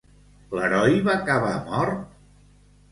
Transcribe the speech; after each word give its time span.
L'heroi 0.59 0.97
va 1.09 1.13
acabar 1.21 1.55
mort? 1.69 2.19